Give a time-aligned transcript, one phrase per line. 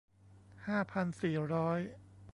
[0.67, 1.79] ห้าพันสี่ร้อย